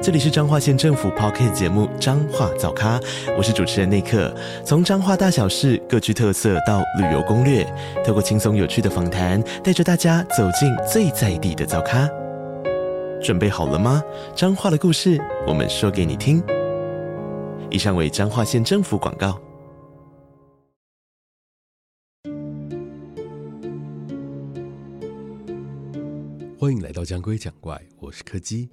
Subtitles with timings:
[0.00, 3.00] 这里是彰化县政府 Podcast 节目《彰化早咖》，
[3.36, 4.32] 我是主持人内克。
[4.64, 7.66] 从彰化大小事各具特色到旅游攻略，
[8.06, 12.08] 透过轻松有趣的访谈，带着大家走进最在地的早咖。
[13.20, 14.00] 准备好了吗？
[14.36, 16.40] 彰化的故事，我们说给你听。
[17.68, 19.36] 以上为彰化县政府广告。
[26.56, 28.70] 欢迎来到讲鬼讲怪，我是柯基。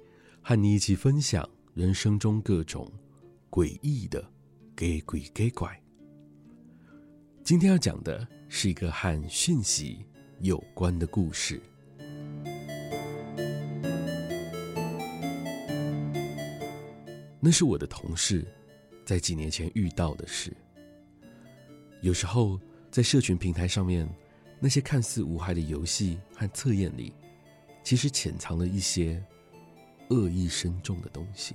[0.48, 2.88] 和你一起分享人生中各种
[3.50, 4.24] 诡异的
[4.76, 5.76] 给鬼给怪。
[7.42, 10.06] 今天要讲的是一个和讯息
[10.38, 11.60] 有关的故事。
[17.40, 18.46] 那是我的同事
[19.04, 20.56] 在几年前遇到的事。
[22.02, 22.56] 有时候
[22.88, 24.08] 在社群平台上面，
[24.60, 27.12] 那些看似无害的游戏和测验里，
[27.82, 29.20] 其实潜藏了一些。
[30.08, 31.54] 恶意深重的东西。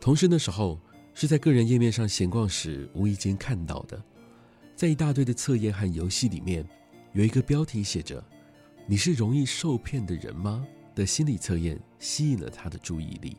[0.00, 0.78] 同事那时候
[1.12, 4.02] 是在个人页面上闲逛时无意间看到的，
[4.76, 6.64] 在一大堆的测验和游戏里面，
[7.12, 8.24] 有一个标题写着
[8.86, 13.36] “你是容易受骗的人吗”的心理测验吸引了他的注意力。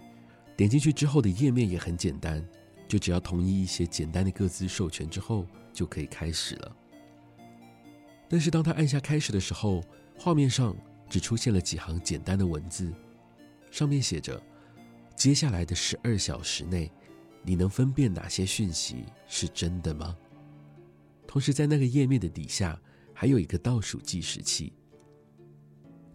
[0.58, 2.46] 点进去之后的页面也很简单，
[2.88, 6.76] 就只要同意一些简单的各自授权之后就可以开始了。
[8.28, 9.82] 但是当他按下开始的时候，
[10.18, 10.76] 画面上。
[11.10, 12.94] 只出现了几行简单的文字，
[13.72, 14.42] 上面写着
[15.18, 16.92] ：“接下来的十二小时内，
[17.44, 20.16] 你能分辨哪些讯息是真的吗？”
[21.26, 22.80] 同时，在那个页面的底下
[23.14, 24.72] 还有一个倒数计时器。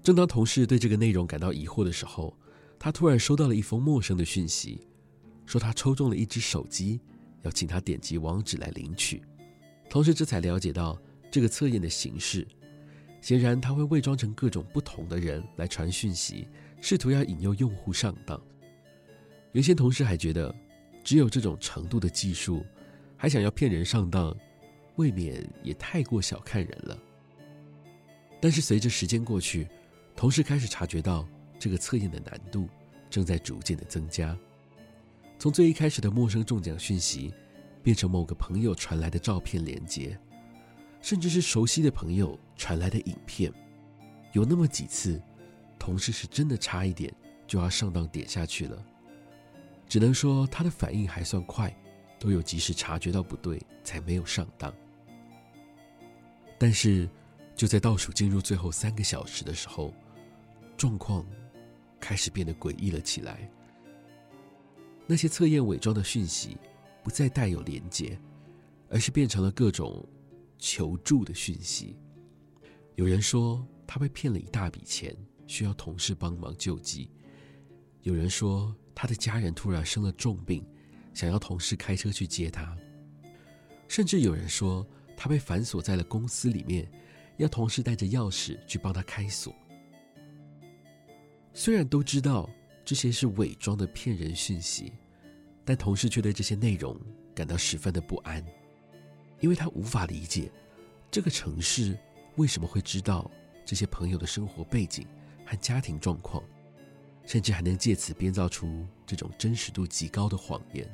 [0.03, 2.36] 正当同事对这个内容感到疑惑的时候，
[2.79, 4.86] 他突然收到了一封陌生的讯息，
[5.47, 7.01] 说他抽中了一只手机，
[7.42, 9.23] 要请他点击网址来领取。
[9.89, 12.47] 同时，这才了解到这个测验的形式。
[13.24, 16.46] 显然，他会伪装成各种不同的人来传讯息，
[16.83, 18.39] 试图要引诱用户上当。
[19.52, 20.55] 有些同事还觉得，
[21.02, 22.62] 只有这种程度的技术，
[23.17, 24.36] 还想要骗人上当，
[24.96, 26.98] 未免也太过小看人了。
[28.42, 29.67] 但是随着时间过去，
[30.14, 31.27] 同事开始察觉到
[31.58, 32.68] 这个测验的难度
[33.08, 34.39] 正在逐渐的增加。
[35.39, 37.33] 从最一开始的陌生中奖讯息，
[37.83, 40.14] 变成某个朋友传来的照片连接。
[41.05, 43.53] 甚至是熟悉的朋友传来的影片，
[44.33, 45.20] 有那么几次，
[45.79, 47.15] 同事是真的差一点
[47.47, 48.83] 就要上当点下去了。
[49.87, 51.70] 只能说他的反应还算快，
[52.19, 54.75] 都有及时察觉到不对，才没有上当。
[56.57, 57.07] 但是
[57.55, 59.92] 就在倒数进入最后三个小时的时候，
[60.75, 61.23] 状况
[62.01, 63.47] 开始变得诡异了起来。
[65.07, 66.57] 那些测验伪装的讯息
[67.03, 68.19] 不再带有连结，
[68.89, 70.03] 而是变成了各种。
[70.67, 71.95] 求助的讯息，
[72.95, 75.14] 有人说他被骗了一大笔钱，
[75.47, 77.07] 需要同事帮忙救济；
[78.01, 80.64] 有人说他的家人突然生了重病，
[81.13, 82.74] 想要同事开车去接他；
[83.89, 86.91] 甚至有人说他被反锁在了公司里面，
[87.36, 89.55] 要同事带着钥匙去帮他开锁。
[91.53, 92.48] 虽然都知道
[92.86, 94.95] 这些是伪装的骗人讯息，
[95.63, 96.98] 但同事却对这些内容
[97.35, 98.42] 感到十分的不安。
[99.44, 100.50] 因为他无法理解，
[101.10, 101.94] 这个城市
[102.36, 103.30] 为什么会知道
[103.62, 105.06] 这些朋友的生活背景
[105.44, 106.42] 和家庭状况，
[107.27, 110.90] 甚至还能借此编造出这种真实度极高的谎言。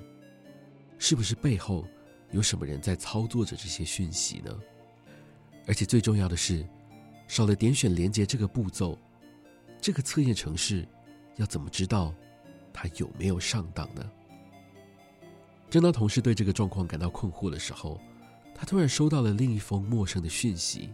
[0.99, 1.87] 是不是背后
[2.33, 4.53] 有什么人在操作着这些讯息呢？
[5.69, 6.67] 而且最重要的是，
[7.29, 8.99] 少了点选连结这个步骤，
[9.81, 10.85] 这个测验城市
[11.37, 12.13] 要怎么知道
[12.73, 14.11] 他有没有上当呢？
[15.71, 18.01] 正当同事对这个状况感到困惑的时候，
[18.61, 20.91] 他突然收到了另一封陌生的讯息。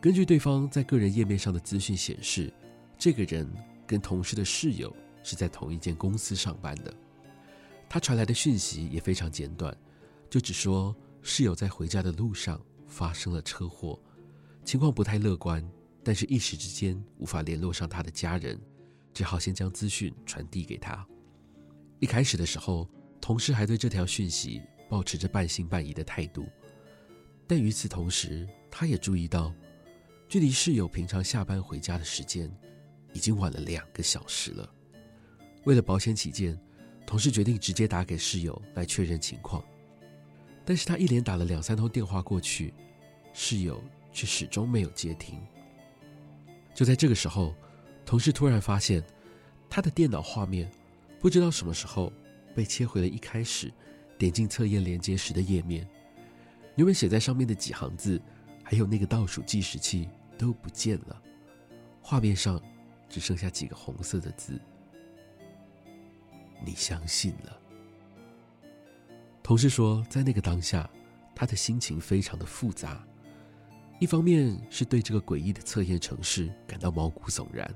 [0.00, 2.52] 根据对方在个人页面上的资讯显示，
[2.96, 3.52] 这个人
[3.84, 4.94] 跟同事的室友
[5.24, 6.94] 是在同一间公司上班的。
[7.88, 9.76] 他传来的讯息也非常简短，
[10.30, 14.00] 就只说室友在回家的路上发生了车祸，
[14.64, 15.68] 情况不太乐观，
[16.04, 18.56] 但是一时之间无法联络上他的家人，
[19.12, 21.04] 只好先将资讯传递给他。
[21.98, 22.88] 一开始的时候，
[23.20, 26.46] 同事还对这条讯息抱持着半信半疑的态度。
[27.48, 29.52] 但与此同时，他也注意到，
[30.28, 32.54] 距离室友平常下班回家的时间
[33.14, 34.70] 已经晚了两个小时了。
[35.64, 36.56] 为了保险起见，
[37.06, 39.64] 同事决定直接打给室友来确认情况。
[40.62, 42.74] 但是他一连打了两三通电话过去，
[43.32, 45.40] 室友却始终没有接听。
[46.74, 47.54] 就在这个时候，
[48.04, 49.02] 同事突然发现，
[49.70, 50.70] 他的电脑画面
[51.18, 52.12] 不知道什么时候
[52.54, 53.72] 被切回了一开始
[54.18, 55.88] 点进测验连接时的页面，
[56.78, 58.22] 原本写在上面的几行字，
[58.62, 60.08] 还有那个倒数计时器
[60.38, 61.22] 都不见了，
[62.00, 62.62] 画面上
[63.08, 64.56] 只剩下几个红色的字。
[66.64, 67.60] 你相信了。
[69.42, 70.88] 同事说，在那个当下，
[71.34, 73.04] 他的心情非常的复杂，
[73.98, 77.68] 一方面是对这个诡异的测验程式感到毛骨悚然，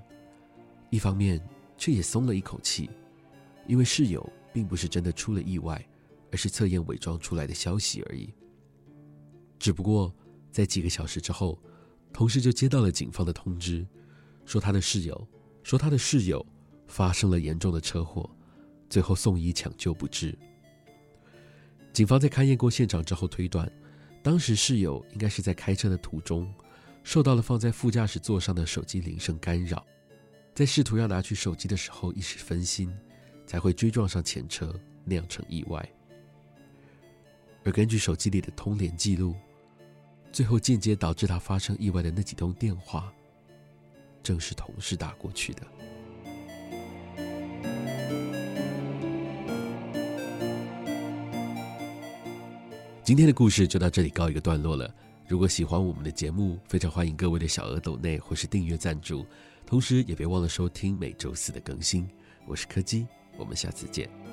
[0.90, 1.44] 一方面
[1.76, 2.88] 却也松了一口气，
[3.66, 5.84] 因为室友并不是真的出了意外，
[6.31, 8.32] 而是测验伪装出来的消息而已。
[9.62, 10.12] 只不过
[10.50, 11.56] 在几个小时之后，
[12.12, 13.86] 同事就接到了警方的通知，
[14.44, 15.28] 说他的室友
[15.62, 16.44] 说他的室友
[16.88, 18.28] 发生了严重的车祸。
[18.90, 20.36] 最后送医抢救不治。
[21.92, 23.70] 警方在勘验过现场之后推断，
[24.20, 26.52] 当时室友应该是在开车的途中，
[27.04, 29.86] 受到了放在副驾驶座上的手机铃声干扰，
[30.56, 32.92] 在试图要拿取手机的时候一时分心，
[33.46, 34.74] 才会追撞上前车，
[35.04, 35.88] 酿成意外。
[37.64, 39.36] 而根据手机里的通联记录，
[40.32, 43.12] 最后间接导致他发生意外的那几通电话，
[44.23, 45.62] 正是同事打过去的。
[53.05, 54.93] 今天的故事就到这里告一个段落了。
[55.29, 59.26] 如果喜欢我们的节目，非常欢迎各位的小额抖内或是订阅赞助，
[59.67, 62.08] 同时也别忘了收听每周四的更新。
[62.46, 63.06] 我是柯基，
[63.37, 64.31] 我们下次见。